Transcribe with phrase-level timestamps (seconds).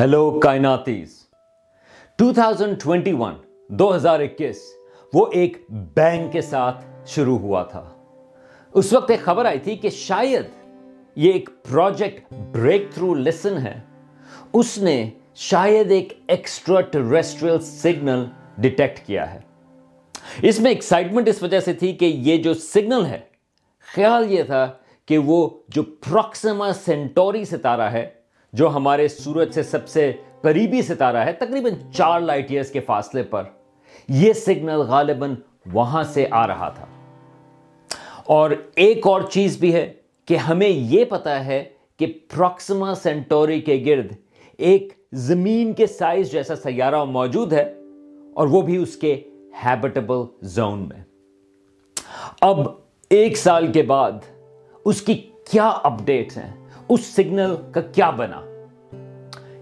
[0.00, 1.26] Hello کائناتیز
[2.18, 3.34] 2021
[3.68, 4.56] دو ہزار اکیس
[5.14, 7.94] وہ ایک بینک کے ساتھ شروع ہوا تھا۔
[8.74, 10.44] اس وقت ایک خبر آئی تھی کہ شاید
[11.16, 13.80] یہ ایک پروجیکٹ بریک تھرو لسن ہے۔
[14.52, 18.24] اس نے شاید ایک ایکسٹرا ٹریسٹریل سگنل
[18.58, 19.40] ڈیٹیکٹ کیا ہے۔
[20.42, 23.20] اس میں ایکسائٹمنٹ اس وجہ سے تھی کہ یہ جو سگنل ہے،
[23.94, 24.72] خیال یہ تھا
[25.06, 28.17] کہ وہ جو پروکسیما سینٹوری ستارہ ہے
[28.52, 30.12] جو ہمارے سورج سے سب سے
[30.42, 33.42] قریبی ستارہ ہے، تقریباً چار لائٹ ایئرس کے فاصلے پر۔
[34.08, 35.34] یہ سگنل غالباً
[35.72, 36.86] وہاں سے آ رہا تھا۔
[38.24, 39.92] اور ایک اور چیز بھی ہے
[40.24, 41.64] کہ ہمیں یہ پتا ہے
[41.96, 44.12] کہ پروکسما سینٹوری کے گرد
[44.58, 47.62] ایک زمین کے سائز جیسا سیارہ موجود ہے
[48.34, 49.20] اور وہ بھی اس کے
[49.64, 51.04] ہیبٹیبل زون میں۔
[52.40, 52.60] اب
[53.10, 54.12] ایک سال کے بعد
[54.84, 55.14] اس کی
[55.50, 56.57] کیا اپڈیٹس ہیں؟
[56.88, 58.40] اس سگنل کا کیا بنا؟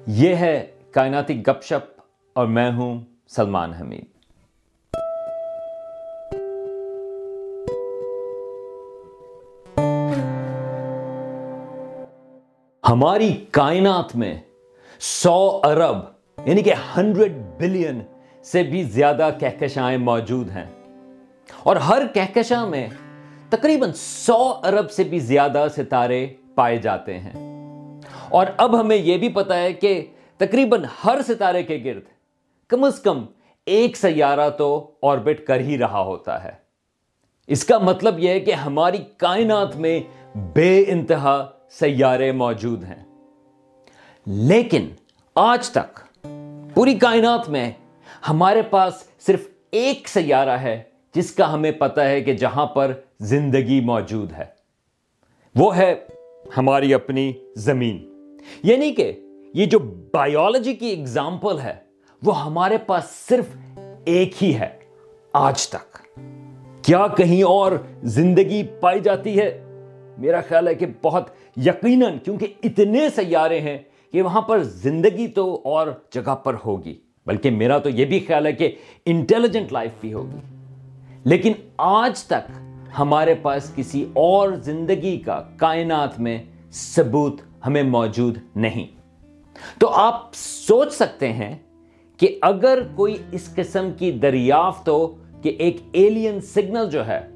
[0.06, 2.00] یہ ہے کائناتی گپ شپ
[2.32, 4.04] اور میں ہوں سلمان حمید۔
[12.90, 14.40] ہماری کائنات میں
[15.00, 15.96] سو ارب
[16.46, 18.00] یعنی کہ ہنڈریڈ بلین
[18.42, 20.64] سے بھی زیادہ کہکشائیں موجود ہیں۔
[21.62, 22.88] اور ہر کہکشاں میں
[23.50, 27.32] تقریباً سو ارب سے بھی زیادہ ستارے پائے جاتے ہیں۔
[28.28, 32.02] اور اب ہمیں یہ بھی پتا ہے کہ تقریباً ہر ستارے کے گرد
[32.68, 33.26] کم از کم
[33.66, 36.50] ایک سیارہ تو آربٹ کر ہی رہا ہوتا ہے۔
[37.46, 40.00] اس کا مطلب یہ ہے کہ ہماری کائنات میں
[40.34, 43.04] بے انتہا سیارے موجود ہیں۔
[44.26, 44.88] لیکن
[45.34, 46.00] آج تک
[46.74, 47.72] پوری کائنات میں
[48.28, 50.82] ہمارے پاس صرف ایک سیارہ ہے،
[51.14, 54.44] جس کا ہمیں پتا ہے کہ جہاں پر زندگی موجود ہے۔
[55.54, 55.94] وہ ہے
[56.56, 58.08] ہماری اپنی زمین۔
[58.62, 59.20] یعنی کہ
[59.54, 59.78] یہ جو
[60.12, 61.74] بایولوجی کی اگزامپل ہے،
[62.22, 63.44] وہ ہمارے پاس صرف
[64.04, 64.68] ایک ہی ہے،
[65.32, 65.98] آج تک۔
[66.82, 67.72] کیا کہیں اور
[68.02, 69.62] زندگی پائی جاتی ہے؟
[70.18, 73.78] میرا خیال ہے کہ بہت یقیناً، کیونکہ اتنے سیارے ہیں
[74.12, 78.46] کہ وہاں پر زندگی تو اور جگہ پر ہوگی۔ بلکہ میرا تو یہ بھی خیال
[78.46, 78.74] ہے کہ
[79.06, 80.38] انٹیلیجنٹ لائف بھی ہوگی۔
[81.24, 82.65] لیکن آج تک
[82.98, 86.42] ہمارے پاس کسی اور زندگی کا کائنات میں
[86.72, 88.86] ثبوت ہمیں موجود نہیں۔
[89.80, 91.56] تو آپ سوچ سکتے ہیں
[92.16, 95.06] کہ اگر کوئی اس قسم کی دریافت ہو
[95.42, 97.28] کہ ایک ایلین سگنل جو ہے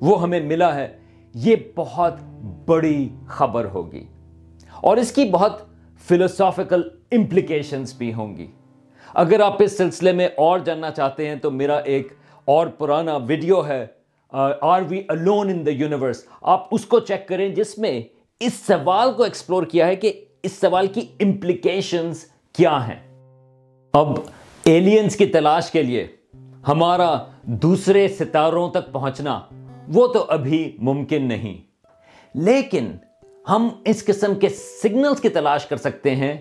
[0.00, 0.96] وہ ہمیں ملا ہے،
[1.34, 2.14] یہ بہت
[2.66, 4.06] بڑی خبر ہوگی۔
[4.82, 5.60] اور اس کی بہت
[6.08, 6.82] فلوسافیکل
[7.12, 8.46] امپلیکیشنز بھی ہوں گی۔
[9.14, 12.08] اگر آپ اس سلسلے میں اور جاننا چاہتے ہیں تو میرا ایک
[12.44, 13.86] اور پرانا ویڈیو ہے۔
[14.32, 16.24] Are we alone in the universe?
[16.42, 18.02] آپ اس کو چیک کریں جس میں
[18.40, 23.14] اس سوال کو ایکسپلور کیا ہے کہ اس سوال کی امپلیکیشنز کیا ہیں۔
[23.92, 24.06] اب
[24.64, 26.06] ایلینز کی تلاش کے لیے
[26.68, 29.40] ہمارا دوسرے ستاروں تک پہنچنا
[29.88, 31.58] وہ تو ابھی ممکن نہیں۔
[32.34, 32.86] لیکن
[33.48, 36.36] ہم اس قسم کے سگنلز کی تلاش کر سکتے ہیں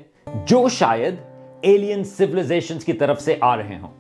[0.45, 1.15] جو شاید
[1.61, 3.91] ایلین سیولائزیشنز کی طرف سے آ رہے ہوں۔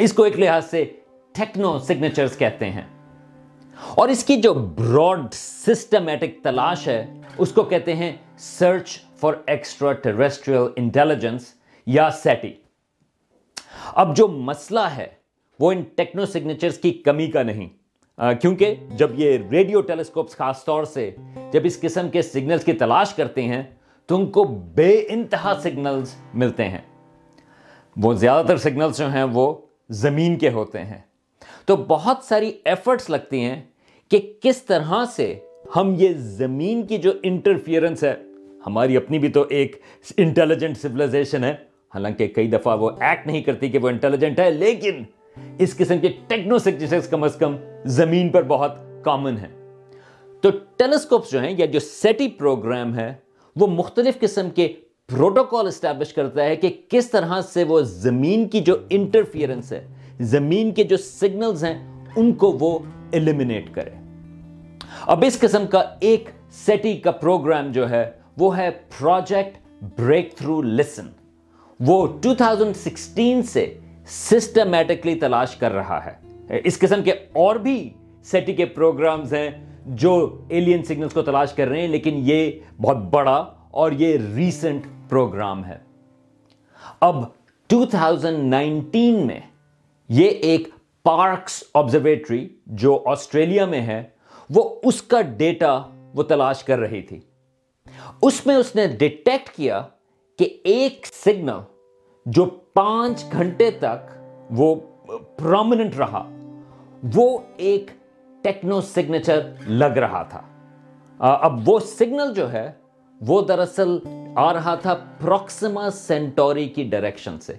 [0.00, 0.84] اس کو ایک لحاظ سے
[1.32, 2.93] ٹیکنو سگنیچرز کہتے ہیں۔
[3.94, 7.06] اور اس کی جو براڈ سسٹمیٹک تلاش ہے،
[7.38, 11.54] اس کو کہتے ہیں search for extraterrestrial intelligence
[11.86, 12.52] یا سیٹی
[13.94, 15.06] اب جو مسئلہ ہے،
[15.60, 17.68] وہ ان ٹیکنو سگنیچرز کی کمی کا نہیں۔
[18.40, 21.10] کیونکہ جب یہ ریڈیو ٹیلیسکوپس خاص طور سے
[21.52, 23.62] جب اس قسم کے سگنلز کی تلاش کرتے ہیں،
[24.06, 26.80] تو ان کو بے انتہا سگنلز ملتے ہیں۔
[27.96, 29.54] وہ زیادہ تر سگنلز جو ہیں، وہ
[29.88, 31.00] زمین کے ہوتے ہیں۔
[31.66, 33.60] تو بہت ساری ایفرٹس لگتی ہیں
[34.10, 35.34] کہ کس طرح سے
[35.76, 38.14] ہم یہ زمین کی جو انٹرفیئرنس ہے،
[38.66, 39.76] ہماری اپنی بھی تو ایک
[40.16, 41.54] انٹیلیجنٹ سولیزیشن ہے،
[41.94, 45.02] حالانکہ کئی دفعہ وہ ایکٹ نہیں کرتی کہ وہ انٹیلیجنٹ ہے، لیکن
[45.58, 48.72] اس قسم کے ٹیکنو سگنیچرز کم از کم زمین پر بہت
[49.04, 49.48] کامن ہے۔
[50.42, 53.14] تو ٹیلیسکوپس جو ہیں یا جو سیٹی پروگرام ہے،
[53.56, 54.72] وہ مختلف قسم کے
[55.08, 59.86] پروٹوکول اسٹیبلش کرتا ہے کہ کس طرح سے وہ زمین کی جو انٹرفیئرنس ہے
[60.20, 62.78] زمین کے جو سگنلز ہیں، ان کو وہ
[63.10, 63.90] ایلیمنیٹ کرے۔
[65.06, 69.58] اب اس قسم کا ایک سیٹی کا پروگرام جو ہے، وہ ہے پروجیکٹ
[69.98, 71.06] بریک تھرو لسن
[71.80, 77.90] وہ 2016 سے سسٹمیٹکلی تلاش کر رہا ہے۔ اس قسم کے اور بھی
[78.22, 79.50] سیٹی کے پروگرامز ہیں
[79.86, 82.50] جو ایلین سگنلز کو تلاش کر رہے ہیں، لیکن یہ
[82.82, 85.78] بہت بڑا اور یہ ریسنٹ پروگرام ہے۔
[87.00, 87.16] اب
[87.66, 89.40] 2019 میں
[90.08, 90.68] یہ ایک
[91.02, 94.02] پارکس آبزرویٹری جو آسٹریلیا میں ہے،
[94.50, 95.78] وہ اس کا ڈیٹا
[96.14, 97.20] وہ تلاش کر رہی تھی۔
[98.22, 99.80] اس میں اس نے ڈیٹیکٹ کیا
[100.38, 101.60] کہ ایک سگنل
[102.26, 104.12] جو پانچ گھنٹے تک
[104.50, 104.74] وہ
[105.36, 106.28] پرومیننٹ رہا،
[107.14, 107.90] وہ ایک
[108.42, 110.42] ٹیکنو سگنیچر لگ رہا تھا۔
[111.18, 112.70] اب وہ سگنل جو ہے،
[113.20, 113.98] وہ دراصل
[114.36, 117.54] آ رہا تھا پروکسما سینٹوری کی ڈائریکشن سے۔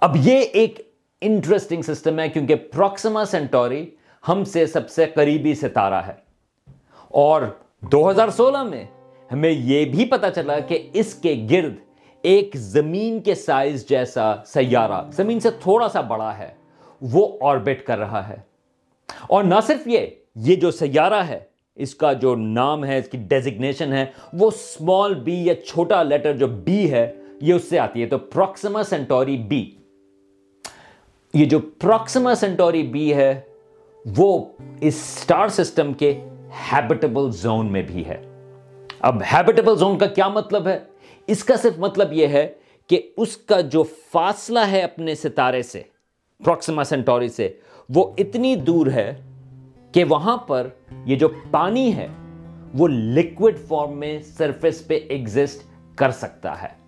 [0.00, 0.85] اب یہ ایک
[1.26, 3.90] انٹرسٹنگ سسٹم ہے کیونکہ پروکسما سینٹوری
[4.28, 6.12] ہم سے سب سے قریبی ستارہ ہے۔
[7.08, 7.42] اور
[7.80, 8.84] دو ہزار سولہ میں
[9.32, 11.74] ہمیں یہ بھی پتا چلا کہ اس کے گرد
[12.22, 16.54] ایک زمین کے سائز جیسا سیارہ، زمین سے تھوڑا سا بڑا ہے،
[17.02, 18.36] وہ آربٹ کر رہا ہے۔
[19.28, 20.06] اور نہ صرف یہ
[20.36, 21.38] یہ جو سیارہ ہے،
[21.74, 26.36] اس کا جو نام ہے، اس کی ڈیزگنیشن ہے، وہ اسمال بی یا چھوٹا لیٹر
[26.36, 29.76] جو بی ہے، یہ اس سے آتی ہے۔ تو پروکسما سینٹوری بی
[31.36, 33.40] یہ جو پروکسما سینٹوری بی ہے،
[34.16, 34.44] وہ
[34.80, 36.20] اس سٹار سسٹم کے
[36.72, 38.22] ہیبٹیبل زون میں بھی ہے.
[39.00, 40.78] اب ہیبٹیبل زون کا کیا مطلب ہے؟
[41.26, 42.52] اس کا صرف مطلب یہ ہے
[42.86, 45.82] کہ اس کا جو فاصلہ ہے اپنے ستارے سے
[46.44, 47.52] پروکسما سینٹوری سے،
[47.88, 49.20] وہ اتنی دور ہے
[49.92, 50.66] کہ وہاں پر
[51.04, 52.08] یہ جو پانی ہے،
[52.74, 55.62] وہ لکوڈ فارم میں سرفیس پہ ایگزسٹ
[55.94, 56.85] کر سکتا ہے۔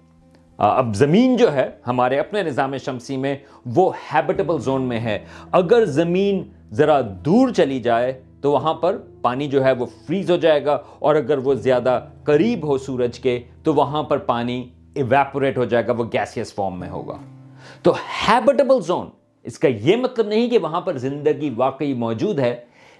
[0.58, 3.36] اب زمین جو ہے ہمارے اپنے نظام شمسی میں
[3.74, 5.18] وہ ہیبٹیبل زون میں ہے۔
[5.52, 10.36] اگر زمین ذرا دور چلی جائے تو وہاں پر پانی جو ہے وہ فریز ہو
[10.36, 15.58] جائے گا، اور اگر وہ زیادہ قریب ہو سورج کے تو وہاں پر پانی ایویپوریٹ
[15.58, 17.16] ہو جائے گا، وہ گیسیس فارم میں ہوگا۔
[17.82, 19.06] تو ہیبٹیبل زون
[19.44, 22.54] اس کا یہ مطلب نہیں کہ وہاں پر زندگی واقعی موجود ہے،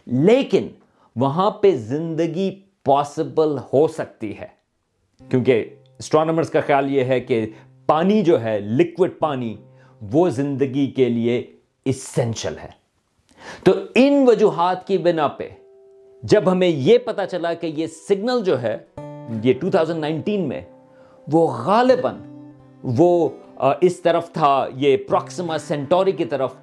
[0.06, 0.68] لیکن
[1.16, 2.50] وہاں پہ زندگی
[2.84, 4.46] پاسبل ہو سکتی ہے۔
[5.20, 7.46] کیونکہ اسٹرانومرز کا خیال یہ ہے کہ
[7.86, 9.56] پانی جو ہے لکوڈ پانی،
[10.12, 11.46] وہ زندگی کے لیے
[11.84, 12.68] اسینشل ہے۔
[13.62, 15.48] تو ان وجوہات کی بنا پہ
[16.22, 18.76] جب ہمیں یہ پتا چلا کہ یہ سگنل جو ہے،
[19.42, 20.60] یہ 2019 میں،
[21.32, 22.14] وہ غالباً
[22.82, 23.28] وہ
[23.80, 26.54] اس طرف تھا، یہ پروکسما سینٹوری کی طرف،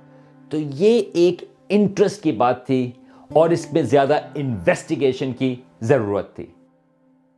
[0.50, 2.92] تو یہ ایک انٹرسٹ کی بات تھی
[3.34, 6.46] اور اس میں زیادہ انویسٹیگیشن کی ضرورت تھی۔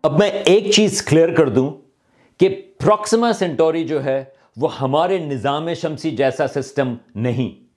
[0.04, 1.87] اب میں ایک چیز کلیئر کر دوں۔
[2.38, 4.24] کہ پروکسما سینٹوری جو ہے
[4.58, 7.68] وہ ہمارے نظام شمسی جیسا سسٹم نہیں۔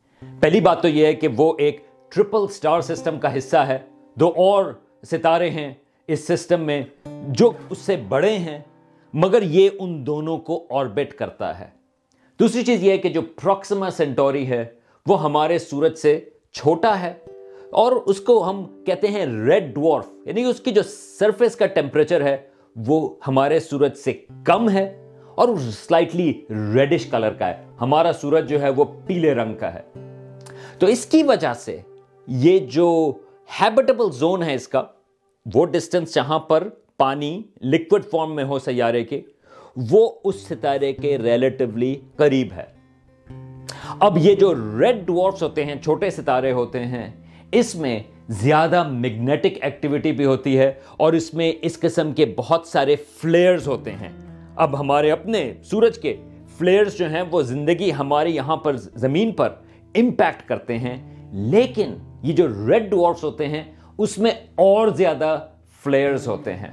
[0.40, 3.78] پہلی بات تو یہ ہے کہ وہ ایک ٹرپل سٹار سسٹم کا حصہ ہے۔
[4.14, 4.64] دو اور
[5.10, 5.74] ستارے ہیں
[6.08, 6.82] اس سسٹم میں
[7.28, 8.58] جو اس سے بڑے ہیں،
[9.14, 11.68] مگر یہ ان دونوں کو آربٹ کرتا ہے۔
[12.40, 14.64] دوسری چیز یہ ہے کہ جو پروکسما سینٹوری ہے،
[15.06, 17.14] وہ ہمارے سورج سے چھوٹا ہے
[17.70, 20.82] اور اس کو ہم کہتے ہیں ریڈ ڈوارف یعنی اس کی جو
[21.18, 24.12] سرفیس کا ٹیمپریچر ہے وہ ہمارے سورج سے
[24.44, 26.32] کم ہے اور سلائٹلی
[26.74, 29.82] ریڈش کلر کا ہے۔ ہمارا سورج جو ہے وہ پیلے رنگ کا ہے۔
[30.78, 31.80] تو اس کی وجہ سے
[32.26, 33.12] یہ جو
[33.60, 34.82] ہیبٹیبل زون ہے اس کا،
[35.54, 39.20] وہ ڈسٹنس جہاں پر پانی لکوڈ فارم میں ہو سیارے کے،
[39.90, 42.80] وہ اس ستارے کے ریلیٹیولی قریب ہے۔
[44.00, 47.10] اب یہ جو ریڈ ڈوارفس ہوتے ہیں، چھوٹے ستارے ہوتے ہیں،
[47.52, 48.00] اس میں
[48.30, 53.68] زیادہ میگنیٹک ایکٹیویٹی بھی ہوتی ہے اور اس میں اس قسم کے بہت سارے فلیئرز
[53.68, 54.08] ہوتے ہیں۔
[54.56, 56.16] اب ہمارے اپنے سورج کے
[56.58, 59.48] فلیئرز جو ہیں وہ زندگی ہمارے یہاں پر زمین پر
[59.94, 63.64] امپیکٹ کرتے ہیں۔ لیکن یہ جو ریڈ ڈوارفس ہوتے ہیں،
[63.98, 65.46] اس میں اور زیادہ
[65.84, 66.70] فلیئرز ہوتے ہیں۔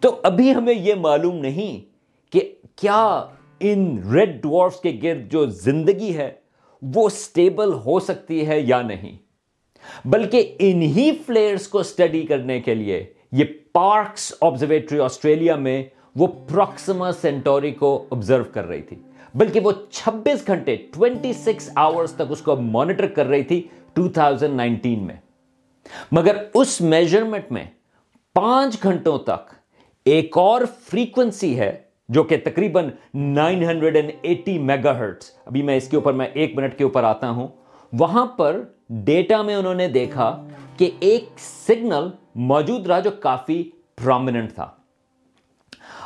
[0.00, 1.80] تو ابھی ہمیں یہ معلوم نہیں
[2.32, 3.24] کہ کیا
[3.60, 6.30] ان ریڈ ڈوارفس کے گرد جو زندگی ہے،
[6.94, 9.21] وہ سٹیبل ہو سکتی ہے یا نہیں۔
[10.04, 15.82] بلکہ انہی فلیئرز کو سٹڈی کرنے کے لیے یہ پارکس آبزرویٹری آسٹریلیا میں
[16.16, 18.96] وہ پروکسما سینٹوری کو آبزرو کر رہی تھی۔
[19.34, 21.70] بلکہ وہ چھبیس گھنٹے ٹوینٹی سکس
[22.16, 25.16] تک اس کو مانیٹر کر رہی تھی ٹو تھاؤزینڈ نائنٹین میں۔
[26.12, 27.64] مگر اس میجرمنٹ میں
[28.34, 29.54] پانچ گھنٹوں تک
[30.04, 31.76] ایک اور فریکوینسی ہے
[32.08, 34.58] جو کہ تقریباً nine hundred and eighty
[34.98, 37.48] megahertz ابھی میں اس کے اوپر، میں ایک منٹ کے اوپر آتا ہوں۔
[37.92, 40.46] وہاں پر ڈیٹا میں انہوں نے دیکھا
[40.76, 43.70] کہ ایک سگنل موجود رہا جو کافی
[44.04, 44.68] پرومیننٹ تھا۔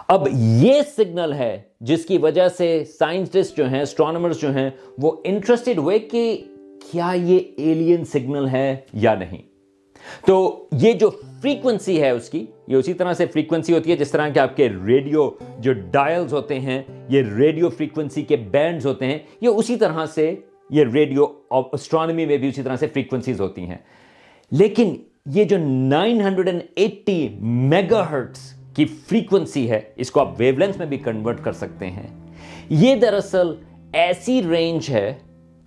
[0.08, 5.12] اب یہ سگنل ہے جس کی وجہ سے سائنسٹسٹ جو ہیں اسٹرانومرز جو ہیں، وہ
[5.24, 6.44] انٹرسٹڈ ہوئے کہ
[6.90, 9.42] کیا یہ ایلین سگنل ہے یا نہیں۔
[10.26, 11.10] تو یہ جو
[11.42, 14.56] فریکوینسی ہے اس کی، یہ اسی طرح سے فریکوینسی ہوتی ہے جس طرح کہ آپ
[14.56, 19.76] کے ریڈیو جو ڈائلز ہوتے ہیں، یہ ریڈیو فریکوینسی کے بینڈز ہوتے ہیں، یہ اسی
[19.76, 20.34] طرح سے
[20.70, 23.76] یہ ریڈیو اسٹرانومی میں بھی اسی طرح سے فریکوینسیز ہوتی ہیں۔
[24.50, 24.96] لیکن
[25.26, 27.28] یہ جو nine hundred and eighty
[28.10, 32.06] megahertz کی فریکوینسی ہے، اس کو آپ ویو لینس میں بھی کنورٹ کر سکتے ہیں۔
[32.68, 33.54] یہ دراصل
[33.92, 35.14] ایسی رینج ہے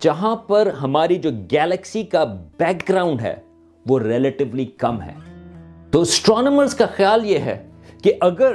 [0.00, 2.24] جہاں پر ہماری جو گیلیکسی کا
[2.58, 3.34] بیک گراؤنڈ ہے،
[3.86, 5.14] وہ ریلیٹیولی کم ہے۔
[5.90, 7.66] تو اسٹرانومرز کا خیال یہ ہے
[8.04, 8.52] کہ اگر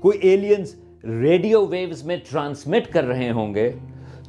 [0.00, 0.74] کوئی ایلینز
[1.04, 3.72] ریڈیو ویوز میں ٹرانسمٹ کر رہے ہوں گے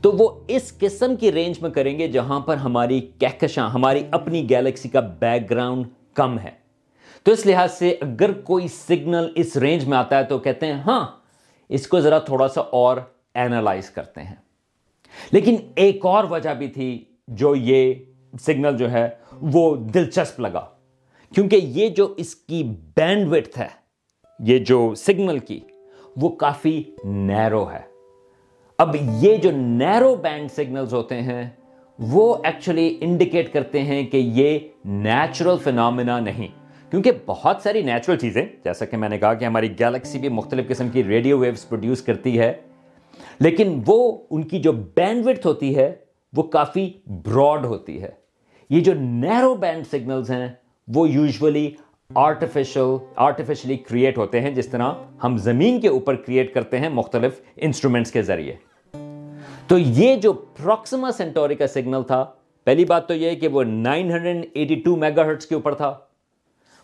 [0.02, 4.50] تو وہ اس قسم کی رینج میں کریں گے جہاں پر ہماری کہکشاں، ہماری اپنی
[4.50, 6.52] گیلیکسی کا بیک گراؤنڈ کم ہے۔
[7.24, 10.74] تو اس لحاظ سے اگر کوئی سگنل اس رینج میں آتا ہے تو کہتے ہیں
[10.74, 11.08] ہاں
[11.70, 12.98] اس کو ذرا تھوڑا سا اور
[13.34, 14.36] اینالائز کرتے ہیں۔
[15.32, 17.94] لیکن ایک اور وجہ بھی تھی جو یہ
[18.42, 20.66] سگنل جو ہے، وہ دلچسپ لگا۔
[21.36, 22.64] کیونکہ یہ جو اس کی
[22.96, 23.68] بینڈ وتھ ہے،
[24.40, 25.60] یہ جو سگنل کی،
[26.18, 27.97] وہ کافی نیرو ہے۔
[28.80, 31.50] اب یہ جو نیرو بینڈ سگنلز ہوتے ہیں،
[32.00, 36.48] وہ ایکچولی انڈیکیٹ کرتے ہیں کہ یہ نیچرل فینومینا نہیں.
[36.92, 40.68] کیونکہ بہت ساری نیچرل چیزیں، جیسا کہ میں نے کہا کہ ہماری گیلیکسی بھی مختلف
[40.68, 42.52] قسم کی ریڈیو ویوز پروڈیوس کرتی ہے،
[43.40, 43.98] لیکن وہ
[44.30, 45.92] ان کی جو بینڈ وتھ ہوتی ہے،
[46.34, 46.90] وہ کافی
[47.26, 48.12] براڈ ہوتی ہے.
[48.70, 50.48] یہ جو نیرو بینڈ سگنلز ہیں،
[50.88, 51.70] وہ یوزولی
[52.16, 54.94] آرٹیفیشل آرٹیفیشلی کریٹ ہوتے ہیں، جس طرح
[55.24, 58.56] ہم زمین کے اوپر کریٹ کرتے ہیں مختلف انسٹرومنٹس کے ذریعے.
[59.70, 62.24] تو یہ جو پروکسما سینٹوری کا سگنل تھا،
[62.68, 65.94] پہلی بات تو یہ کہ وہ 982 میگا ہرٹس کے اوپر تھا،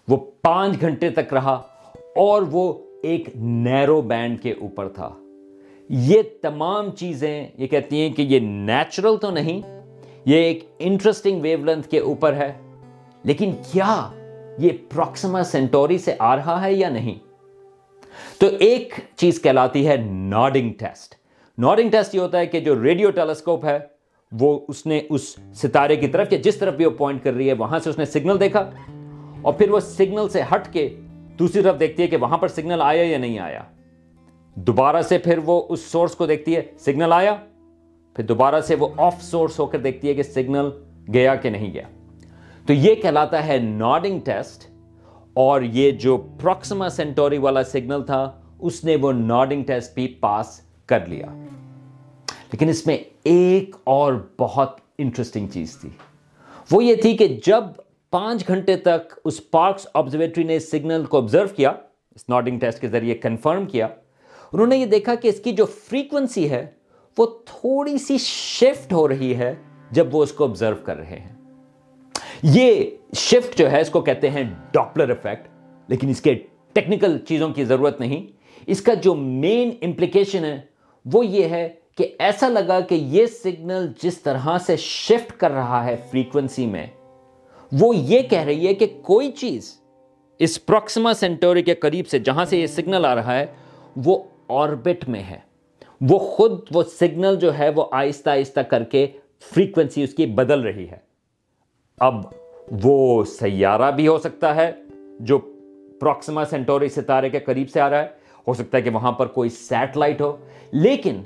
[0.07, 1.53] وہ پانچ گھنٹے تک رہا
[2.15, 2.73] اور وہ
[3.03, 5.09] ایک نیرو بینڈ کے اوپر تھا۔
[5.89, 9.61] یہ تمام چیزیں یہ کہتی ہیں کہ یہ نیچرل تو نہیں،
[10.25, 12.51] یہ ایک انٹرسٹنگ ویو لینتھ کے اوپر ہے،
[13.23, 14.09] لیکن کیا
[14.59, 17.15] یہ پروکسما سینٹوری سے آ رہا ہے یا نہیں؟
[18.39, 21.15] تو ایک چیز کہلاتی ہے ناڈنگ ٹیسٹ
[21.57, 23.79] ناڈنگ ٹیسٹ یہ ہوتا ہے کہ جو ریڈیو ٹیلیسکوپ ہے،
[24.31, 27.47] وہ اس نے اس ستارے کی طرف یا جس طرف بھی وہ پوائنٹ کر رہی
[27.47, 28.69] ہے، وہاں سے اس نے سگنل دیکھا
[29.41, 30.95] اور پھر وہ سگنل سے ہٹ کے
[31.39, 33.63] دوسری طرف دیکھتی ہے کہ وہاں پر سگنل آیا یا نہیں آیا۔
[34.55, 37.35] دوبارہ سے پھر وہ اس سورس کو دیکھتی ہے سگنل آیا۔
[38.15, 40.69] پھر دوبارہ سے وہ آف سورس ہو کر دیکھتی ہے کہ سگنل
[41.13, 41.87] گیا کہ نہیں گیا۔
[42.67, 44.69] تو یہ کہلاتا ہے ناڈنگ ٹیسٹ
[45.33, 50.61] اور یہ جو پروکسما سینٹوری والا سگنل تھا، اس نے وہ ناڈنگ ٹیسٹ بھی پاس
[50.85, 51.25] کر لیا۔
[52.51, 55.89] لیکن اس میں ایک اور بہت انٹرسٹنگ چیز تھی۔
[56.71, 57.63] وہ یہ تھی کہ جب
[58.11, 61.69] پانچ گھنٹے تک اس پارکس آبزرویٹری نے سگنل کو آبزرو کیا
[62.15, 63.87] اس ناڈنگ ٹیسٹ کے ذریعے کنفرم کیا،
[64.53, 66.65] انہوں نے یہ دیکھا کہ اس کی جو فریکوینسی ہے،
[67.17, 69.55] وہ تھوڑی سی شفٹ ہو رہی ہے
[69.91, 71.35] جب وہ اس کو آبزرو کر رہے ہیں۔
[72.43, 75.47] یہ شفٹ جو ہے، اس کو کہتے ہیں ڈاپلر افیکٹ
[75.87, 76.39] لیکن اس کے
[76.73, 78.27] ٹیکنیکل چیزوں کی ضرورت نہیں۔
[78.65, 80.72] اس کا جو مین امپلیکیشن ہے
[81.05, 85.85] وہ یہ ہے کہ ایسا لگا کہ یہ سگنل جس طرح سے شفٹ کر رہا
[85.85, 86.87] ہے فریکوینسی میں،
[87.71, 89.79] وہ یہ کہہ رہی ہے کہ کوئی چیز
[90.39, 93.45] اس پروکسما سینٹوری کے قریب سے جہاں سے یہ سگنل آ رہا ہے،
[94.05, 95.39] وہ آربٹ میں ہے۔
[96.01, 99.07] وہ خود وہ سگنل جو ہے، وہ آہستہ آہستہ کر کے
[99.53, 100.97] فریکوینسی اس کی بدل رہی ہے۔
[101.97, 102.25] اب
[102.83, 104.71] وہ سیارہ بھی ہو سکتا ہے
[105.19, 105.37] جو
[105.99, 108.07] پروکسما سینٹوری ستارے کے قریب سے آ رہا ہے۔
[108.47, 110.37] ہو سکتا ہے کہ وہاں پر کوئی سیٹلائٹ ہو۔
[110.73, 111.21] لیکن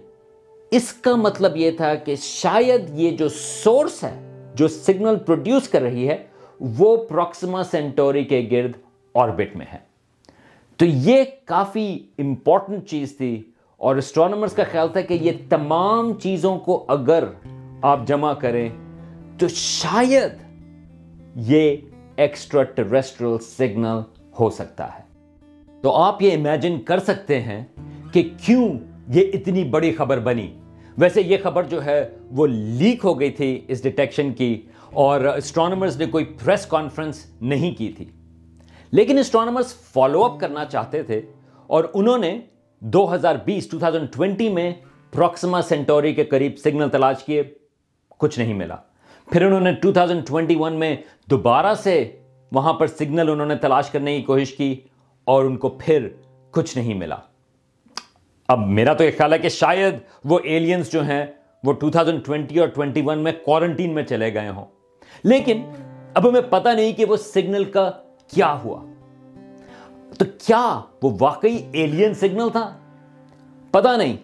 [0.72, 5.82] اس کا مطلب یہ تھا کہ شاید یہ جو سورس ہے، جو سگنل پروڈیوس کر
[5.82, 6.24] رہی ہے،
[6.60, 8.72] وہ پروکسما سینٹوری کے گرد
[9.14, 9.78] آربٹ میں ہے۔
[10.78, 13.44] تو یہ کافی امپورٹنٹ چیز تھی
[13.78, 17.24] اور اسٹرانومرز کا خیال تھا کہ یہ تمام چیزوں کو اگر
[17.82, 18.70] آپ جمع کریں
[19.40, 20.32] تو شاید
[21.36, 21.78] یہ
[22.16, 24.00] ایکسٹرا ٹریسٹرل سگنل
[24.40, 25.30] ہو سکتا ہے۔
[25.82, 27.64] تو آپ یہ امیجن کر سکتے ہیں
[28.12, 30.60] کہ کیوں یہ اتنی بڑی خبر بنی۔
[30.98, 34.62] ویسے یہ خبر جو ہے وہ لیک ہو گئی تھی اس ڈیٹیکشن کی
[34.92, 38.06] اور اسٹرانومرز نے کوئی پریس کانفرنس نہیں کی تھی۔
[38.92, 41.22] لیکن اسٹرانومرز فالو اپ کرنا چاہتے تھے
[41.68, 42.40] اور انہوں نے
[42.80, 44.74] دو ہزار بیس ٹو تھاؤزینڈ ٹوینٹی میں
[45.12, 47.44] پروکسما سینٹوری کے قریب سگنل تلاش کیے،
[48.10, 48.76] کچھ نہیں ملا۔
[49.32, 50.96] پھر انہوں نے ٹو تھاؤزینڈ ٹوینٹی ون میں
[51.30, 52.12] دوبارہ سے
[52.52, 54.76] وہاں پر سگنل انہوں نے تلاش کرنے کی کوشش کی
[55.24, 56.08] اور ان کو پھر
[56.52, 57.18] کچھ نہیں ملا۔
[58.48, 59.94] اب میرا تو یہ خیال ہے کہ شاید
[60.26, 61.26] وہ ایلینز جو ہیں
[61.64, 64.66] وہ 2020 اور 21 میں کوارنٹین میں چلے گئے ہوں۔
[65.24, 65.62] لیکن
[66.14, 67.92] اب ہمیں پتہ نہیں کہ وہ سگنل کا
[68.28, 68.86] کیا ہوا۔
[70.18, 72.78] تو کیا وہ واقعی ایلین سگنل تھا؟
[73.72, 74.18] پتا نہیں۔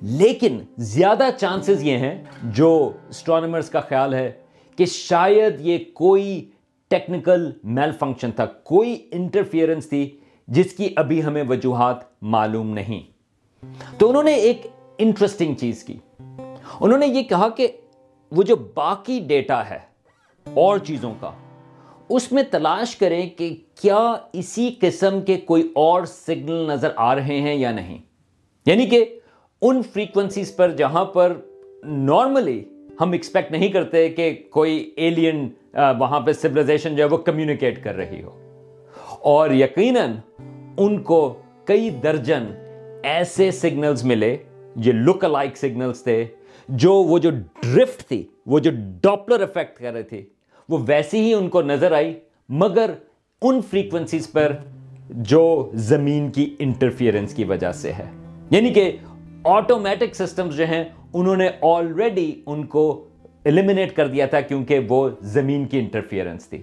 [0.00, 4.32] لیکن زیادہ چانسز یہ ہیں، جو اسٹرانومرز کا خیال ہے،
[4.76, 6.50] کہ شاید یہ کوئی
[6.88, 13.17] ٹیکنیکل میل فنکشن تھا، کوئی انٹرفیئرنس تھی، جس کی ابھی ہمیں وجوہات معلوم نہیں۔
[13.98, 14.66] تو انہوں نے ایک
[14.98, 15.98] انٹرسٹنگ چیز کی۔
[16.80, 17.68] انہوں نے یہ کہا کہ
[18.32, 19.78] وہ جو باقی ڈیٹا ہے
[20.54, 21.30] اور چیزوں کا،
[22.08, 27.40] اس میں تلاش کریں کہ کیا اسی قسم کے کوئی اور سگنل نظر آ رہے
[27.40, 27.98] ہیں یا نہیں۔
[28.66, 29.18] یعنی کہ
[29.62, 31.40] ان فریکوینسیز پر جہاں پر
[31.84, 32.64] نارملی
[33.00, 37.94] ہم ایکسپیکٹ نہیں کرتے کہ کوئی ایلین وہاں پہ سولیزیشن جو ہے وہ کمیونیکیٹ کر
[37.94, 38.30] رہی ہو۔
[39.20, 40.14] اور یقیناً
[40.76, 42.46] ان کو کئی درجن
[43.02, 44.36] ایسے سگنلز ملے
[44.76, 46.24] یہ لک لائک سگنلز تھے،
[46.68, 47.30] جو وہ جو
[47.62, 48.70] ڈرفٹ تھی، وہ جو
[49.02, 50.22] ڈاپلر افیکٹ کر رہے تھے،
[50.68, 52.90] وہ ویسی ہی ان کو نظر آئی، مگر
[53.42, 54.56] ان فریکوینسیز پر
[55.08, 58.10] جو زمین کی انٹرفیئرنس کی وجہ سے ہے۔
[58.50, 58.96] یعنی کہ
[59.44, 63.04] آٹومیٹک سسٹمز جو ہیں، انہوں نے آلریڈی ان کو
[63.44, 66.62] ایلیمنیٹ کر دیا تھا کیونکہ وہ زمین کی انٹرفیئرنس تھی۔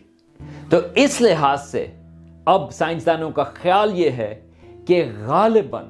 [0.69, 1.87] تو اس لحاظ سے
[2.45, 4.41] اب سائنسدانوں کا خیال یہ ہے
[4.87, 5.85] کہ غالباً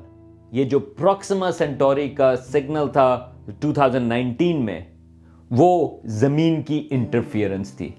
[0.51, 3.33] یہ جو پروکسما سینٹوری کا سگنل تھا
[3.63, 4.81] 2019 میں،
[5.51, 7.89] وہ زمین کی انٹرفیئرنس تھی۔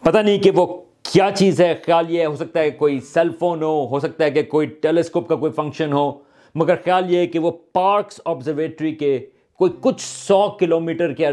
[0.00, 3.62] پتہ نہیں کہ وہ کیا چیز ہے، خیال یہ ہو سکتا ہے کوئی سیل فون
[3.62, 6.12] ہو ہو سکتا ہے کہ کوئی ٹیلیسکوپ کا کوئی فنکشن ہو،
[6.54, 9.26] مگر خیال یہ ہے کہ وہ پارکس آبزرویٹری کے
[9.58, 11.26] کوئی کچھ سو کلومیٹر کے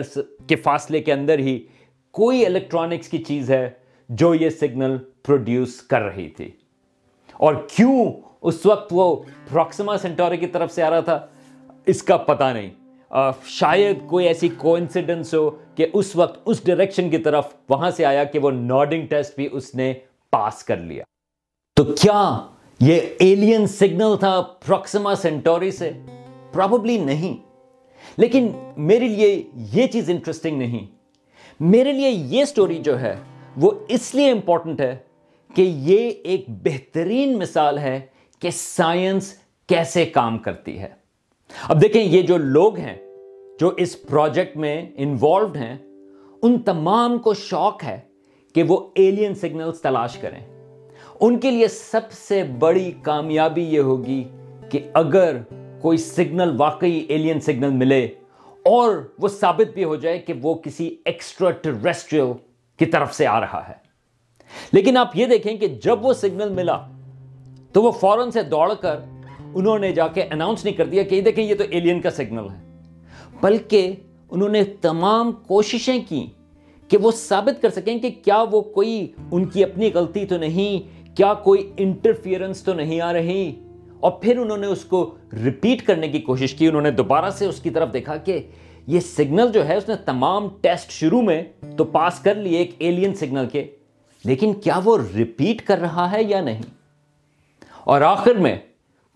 [0.47, 1.59] کے فاصلے کے اندر ہی
[2.11, 3.69] کوئی الیکٹرانکس کی چیز ہے
[4.09, 6.51] جو یہ سگنل پروڈیوس کر رہی تھی۔
[7.33, 9.15] اور کیوں اس وقت وہ
[9.49, 11.27] پروکسما سینٹوری کی طرف سے آ رہا تھا۔
[11.85, 12.69] اس کا پتہ نہیں۔
[13.45, 18.23] شاید کوئی ایسی کوئنسیڈنس ہو کہ اس وقت اس ڈائریکشن کی طرف وہاں سے آیا
[18.23, 19.93] کہ وہ نارڈنگ ٹیسٹ بھی اس نے
[20.31, 21.03] پاس کر لیا۔
[21.75, 22.47] تو کیا
[22.79, 25.91] یہ ایلین سگنل تھا پروکسما سینٹوری سے؟
[26.53, 27.37] پرابلی نہیں۔
[28.17, 30.87] لیکن میرے لیے یہ چیز انٹرسٹنگ نہیں۔
[31.59, 33.15] میرے لیے یہ سٹوری جو ہے
[33.57, 34.97] وہ اس لیے امپورٹنٹ ہے
[35.53, 37.99] کہ یہ ایک بہترین مثال ہے
[38.39, 39.33] کہ سائنس
[39.67, 40.89] کیسے کام کرتی ہے۔
[41.67, 42.97] اب دیکھیں یہ جو لوگ ہیں
[43.59, 45.77] جو اس پروجیکٹ میں انوالوڈ ہیں،
[46.41, 47.99] ان تمام کو شوق ہے
[48.55, 50.59] کہ وہ ایلین سگنلز تلاش کریں۔
[51.19, 54.23] ان کے لیے سب سے بڑی کامیابی یہ ہوگی
[54.69, 55.37] کہ اگر
[55.81, 58.05] کوئی سگنل واقعی ایلین سگنل ملے
[58.65, 62.31] اور وہ ثابت بھی ہو جائے کہ وہ کسی ایکسٹرا ٹریسٹریل
[62.77, 63.73] کی طرف سے آ رہا ہے۔
[64.71, 66.87] لیکن آپ یہ دیکھیں کہ جب وہ سگنل ملا
[67.79, 68.99] تو وہ فوراً سے دوڑ کر
[69.53, 72.49] انہوں نے جا کے اناؤنس نہیں کر دیا کہ دیکھیں یہ تو ایلین کا سگنل
[72.49, 72.81] ہے۔
[73.41, 73.91] بلکہ
[74.31, 76.27] انہوں نے تمام کوششیں کی
[76.87, 81.07] کہ وہ ثابت کر سکیں کہ کیا وہ کوئی ان کی اپنی غلطی تو نہیں،
[81.17, 83.55] کیا کوئی انٹرفیئرنس تو نہیں آ رہی۔
[83.99, 87.45] اور پھر انہوں نے اس کو ریپیٹ کرنے کی کوشش کی، انہوں نے دوبارہ سے
[87.45, 88.39] اس کی طرف دیکھا کہ
[88.87, 91.43] یہ سگنل جو ہے اس نے تمام ٹیسٹ شروع میں
[91.77, 93.67] تو پاس کر لیے ایک ایلین سگنل کے۔
[94.25, 96.61] لیکن کیا وہ ریپیٹ کر رہا ہے یا نہیں؟
[97.89, 98.55] اور آخر میں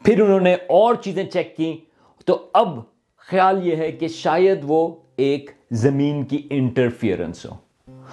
[0.04, 1.78] پھر انہوں نے اور چیزیں چیک کی
[2.26, 2.80] تو اب
[3.18, 7.56] خیال یہ ہے کہ شاید وہ ایک زمین کی انٹرفیئرنس ہو۔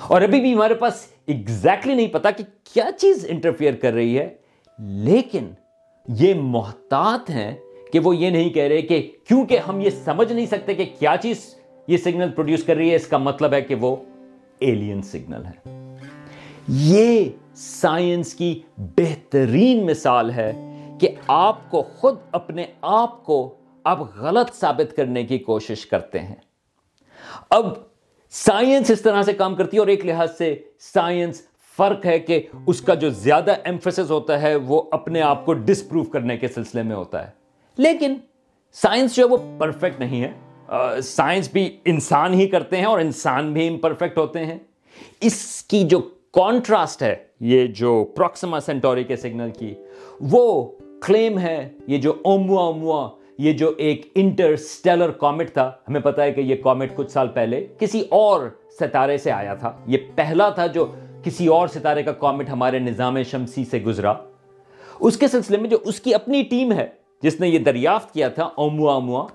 [0.09, 4.35] اور ابھی بھی ہمارے پاس ایگزیکٹلی نہیں پتا کہ کیا چیز انٹرفیئر کر رہی ہے۔
[4.79, 5.51] لیکن
[6.09, 7.57] یہ محتاط ہیں
[7.93, 11.17] کہ وہ یہ نہیں کہہ رہے کہ کیونکہ ہم یہ سمجھ نہیں سکتے کہ کیا
[11.23, 11.55] چیز
[11.87, 13.97] یہ سگنل پروڈیوس کر رہی ہے، اس کا مطلب ہے کہ وہ
[14.59, 15.71] ایلین سگنل ہے۔
[16.69, 17.25] یہ
[17.61, 20.53] سائنس کی بہترین مثال ہے
[21.01, 26.35] کہ آپ کو خود اپنے آپ کو اب غلط ثابت کرنے کی کوشش کرتے ہیں۔
[27.51, 27.67] اب
[28.31, 31.43] سائنس اس طرح سے کام کرتی ہے اور ایک لحاظ سے سائنس
[31.77, 36.11] فرق ہے کہ اس کا جو زیادہ ایمفسس ہوتا ہے وہ اپنے آپ کو ڈسپروف
[36.11, 37.33] کرنے کے سلسلے میں ہوتا ہے۔
[37.77, 38.15] لیکن
[38.73, 40.33] سائنس جو ہے وہ پرفیکٹ نہیں ہے۔
[41.01, 44.59] سائنس بھی انسان ہی کرتے ہیں اور انسان بھی امپرفیکٹ ہوتے ہیں۔
[45.21, 45.99] اس کی جو
[46.33, 49.75] کانٹراسٹ ہے یہ جو پروکسما سینٹوری کے سگنل کی،
[50.21, 50.71] وہ
[51.03, 55.71] کلیم ہے، یہ جو اوموا اوموا یہ جو ایک انٹر سٹیلر کامٹ تھا.
[55.89, 58.49] ہمیں پتا ہے کہ یہ کامٹ کچھ سال پہلے کسی اور
[58.81, 59.73] ستارے سے آیا تھا.
[59.87, 60.87] یہ پہلا تھا جو
[61.25, 64.15] کسی اور ستارے کا کامٹ ہمارے نظام شمسی سے گزرا.
[65.01, 66.87] اس کے سلسلے میں جو اس کی اپنی ٹیم ہے،
[67.23, 69.27] جس نے یہ دریافت کیا تھا اوموا اوموا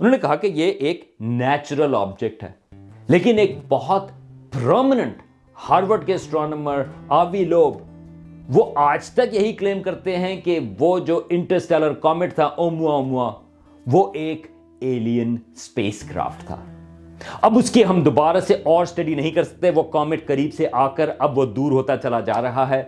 [0.00, 2.52] انہوں نے کہا کہ یہ ایک نیچرل آبجیکٹ ہے.
[3.08, 4.10] لیکن ایک بہت
[4.52, 5.22] پرومننٹ
[5.68, 7.76] ہارورڈ کے اسٹرانمر آوی لوب،
[8.48, 13.32] وہ آج تک یہی کلیم کرتے ہیں کہ وہ جو انٹرسٹیلر کامٹ تھا اوموا اوموا
[13.86, 14.46] وہ ایک
[14.80, 16.64] ایلین سپیس کرافٹ تھا۔
[17.42, 20.66] اب اس کی ہم دوبارہ سے اور سٹڈی نہیں کر سکتے، وہ کامٹ قریب سے
[20.72, 22.82] آ کر اب وہ دور ہوتا چلا جا رہا ہے۔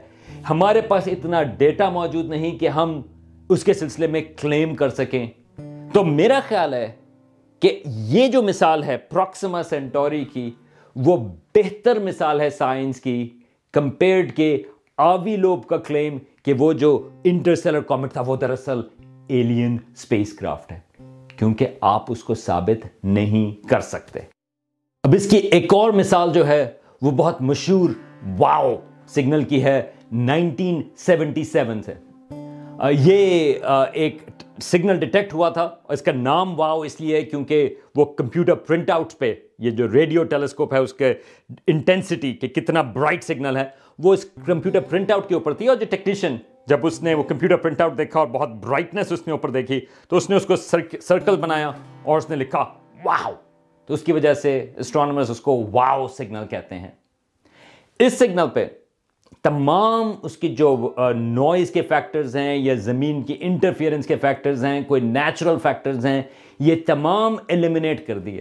[0.50, 3.02] ہمارے پاس اتنا ڈیٹا موجود نہیں کہ ہم
[3.48, 5.26] اس کے سلسلے میں کلیم کر سکیں۔
[5.92, 6.92] تو میرا خیال ہے
[7.60, 10.50] کہ یہ جو مثال ہے پروکسما سینٹوری کی
[10.96, 11.16] وہ
[11.54, 13.28] بہتر مثال ہے سائنس کی
[13.72, 14.62] کمپیئرڈ کے
[14.96, 18.80] آوی لوب کا کلیم کہ وہ جو انٹرسلر کامٹ تھا وہ دراصل
[19.28, 20.80] ایلین سپیس کرافٹ ہے،
[21.36, 24.20] کیونکہ آپ اس کو ثابت نہیں کر سکتے۔
[25.04, 26.70] اب اس کی ایک اور مثال جو ہے،
[27.02, 27.90] وہ بہت مشہور
[28.38, 28.76] واؤ
[29.08, 31.94] سگنل کی ہے، نائنٹین سیونٹی سیون سے۔
[32.90, 33.54] یہ
[33.92, 34.18] ایک
[34.62, 38.90] سگنل ڈیٹیکٹ ہوا تھا اور اس کا نام واؤ اس لیے کیونکہ وہ کمپیوٹر پرنٹ
[38.90, 41.12] آؤٹ پہ یہ جو ریڈیو ٹیلیسکوپ ہے، اس کے
[41.66, 43.64] انٹینسٹی کہ کتنا برائٹ سگنل ہے،
[43.98, 47.22] وہ اس کمپیوٹر پرنٹ آؤٹ کے اوپر تھی اور جو ٹیکنیشین جب اس نے وہ
[47.22, 50.46] کمپیوٹر پرنٹ آؤٹ دیکھا اور بہت برائٹنس اس نے اوپر دیکھی، تو اس نے اس
[50.46, 51.70] کو سرکل بنایا
[52.02, 52.64] اور اس نے لکھا
[53.04, 53.32] واو
[53.88, 56.90] تو اس کی وجہ سے اسٹرانومرز اس کو واو سگنل کہتے ہیں۔
[58.00, 58.66] اس سگنل پہ
[59.44, 60.76] تمام اس کی جو
[61.16, 66.22] نوائز کے فیکٹرز ہیں یا زمین کی انٹرفیئرنس کے فیکٹرز ہیں، کوئی نیچرل فیکٹرز ہیں،
[66.60, 68.40] یہ تمام ایلیمنیٹ کر دیے۔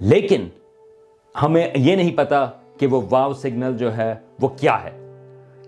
[0.00, 0.48] لیکن
[1.42, 2.46] ہمیں یہ نہیں پتا
[2.78, 4.90] کہ وہ واو سگنل جو ہے وہ کیا ہے،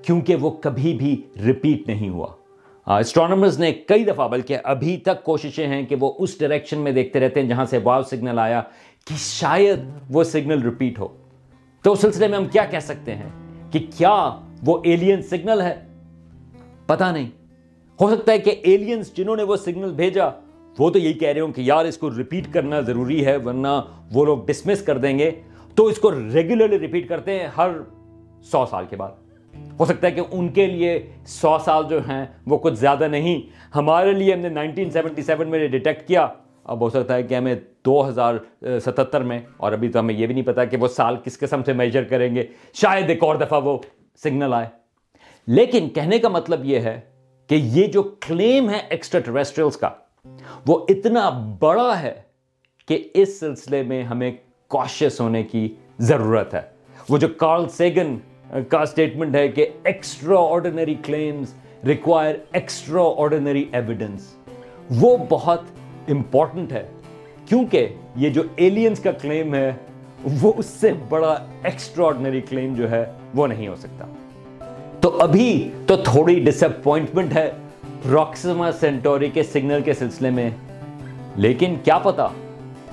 [0.03, 2.27] کیونکہ وہ کبھی بھی ریپیٹ نہیں ہوا۔
[2.99, 7.21] اسٹرانومرز نے کئی دفعہ، بلکہ ابھی تک کوششیں ہیں کہ وہ اس ڈائریکشن میں دیکھتے
[7.21, 8.63] رہتے ہیں جہاں سے واو سگنل آیا
[9.07, 9.79] کہ شاید
[10.11, 11.09] وہ سگنل ریپیٹ ہو۔
[11.83, 13.29] تو اس سلسلے میں ہم کیا کہہ سکتے ہیں
[13.71, 15.75] کہ کیا وہ ایلین سگنل ہے؟
[16.87, 17.31] پتا نہیں۔
[18.01, 20.29] ہو سکتا ہے کہ ایلینز جنہوں نے وہ سگنل بھیجا
[20.79, 23.69] وہ تو یہی کہہ رہے ہوں کہ یار اس کو ریپیٹ کرنا ضروری ہے، ورنہ
[24.13, 25.31] وہ لوگ ڈسمس کر دیں گے۔
[25.75, 27.69] تو اس کو ریگولرلی ریپیٹ کرتے ہیں ہر
[28.43, 29.11] سو سال کے بعد۔
[29.81, 33.41] ہو سکتا ہے کہ ان کے لیے سو سال جو ہیں وہ کچھ زیادہ نہیں۔
[33.75, 36.27] ہمارے لیے ہم نے نائنٹین سیونٹی سیون میں ڈیٹیکٹ کیا۔
[36.65, 37.55] اب ہو سکتا ہے کہ ہمیں
[37.87, 41.17] دو ہزار ستتر میں، اور ابھی تو ہمیں یہ بھی نہیں پتا کہ وہ سال
[41.25, 42.43] کس قسم سے میجر کریں گے۔
[42.75, 43.79] شاید ایک اور دفعہ وہ
[44.25, 44.67] سگنل آئے۔
[45.47, 47.01] لیکن کہنے کا مطلب یہ ہے
[47.47, 49.89] کہ یہ جو کلیم ہے ایکسٹرا ٹریسٹریلس کا
[50.67, 52.15] وہ اتنا بڑا ہے
[52.89, 54.33] کہ اس سلسلے میں ہمیں
[54.69, 56.61] کوشس ہونے کی ضرورت ہے۔
[57.09, 58.19] وہ جو کارل سیگن
[58.69, 59.69] کا اسٹیٹمنٹ ہے کہ
[60.39, 61.55] extraordinary claims
[61.87, 62.35] require
[63.17, 64.37] extraordinary evidence
[64.91, 65.61] وہ بہت
[66.09, 66.89] امپورٹنٹ ہے،
[67.47, 69.73] کیونکہ یہ جو ایلینز کا کلیم ہے،
[70.41, 73.05] وہ اس سے بڑا ایکسٹرا آرڈینری کلیم جو ہے،
[73.35, 74.07] وہ نہیں ہو سکتا۔
[75.01, 77.51] تو ابھی تو تھوڑی ڈس اپوائنٹمنٹ ہے۔
[78.03, 80.51] پروکسما سینٹوری کے سگنل کے سلسلے میں۔
[81.37, 82.29] لیکن کیا پتا،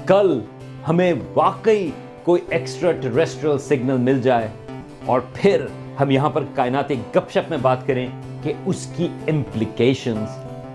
[0.05, 0.41] کل
[0.87, 1.89] ہمیں واقعی
[2.23, 4.47] کوئی ایکسٹرا ٹریسٹرل سگنل مل جائے۔
[5.05, 5.65] اور پھر
[6.01, 8.07] ہم یہاں پر کائناتی گپ شپ میں بات کریں
[8.43, 10.27] کہ اس کی امپلیکیشنز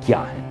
[0.07, 0.44] کیا ہیں۔